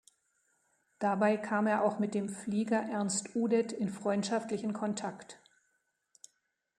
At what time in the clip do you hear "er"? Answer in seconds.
1.67-1.83